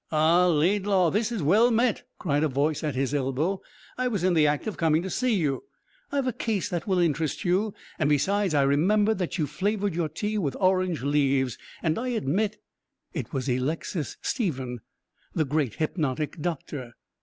"Ah, 0.11 0.47
Laidlaw, 0.47 1.11
this 1.11 1.31
is 1.31 1.43
well 1.43 1.69
met," 1.69 2.01
cried 2.17 2.41
a 2.43 2.47
voice 2.47 2.83
at 2.83 2.95
his 2.95 3.13
elbow; 3.13 3.61
"I 3.99 4.07
was 4.07 4.23
in 4.23 4.33
the 4.33 4.47
act 4.47 4.65
of 4.65 4.75
coming 4.75 5.03
to 5.03 5.11
see 5.11 5.35
you. 5.35 5.65
I've 6.11 6.25
a 6.25 6.33
case 6.33 6.67
that 6.69 6.87
will 6.87 6.97
interest 6.97 7.45
you, 7.45 7.75
and 7.99 8.09
besides, 8.09 8.55
I 8.55 8.63
remembered 8.63 9.19
that 9.19 9.37
you 9.37 9.45
flavoured 9.45 9.93
your 9.93 10.09
tea 10.09 10.39
with 10.39 10.57
orange 10.59 11.03
leaves! 11.03 11.55
and 11.83 11.99
I 11.99 12.07
admit" 12.07 12.57
It 13.13 13.31
was 13.31 13.47
Alexis 13.47 14.17
Stephen, 14.23 14.79
the 15.35 15.45
great 15.45 15.75
hypnotic 15.75 16.41
doctor. 16.41 16.93